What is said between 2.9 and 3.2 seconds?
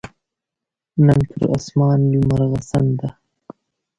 ده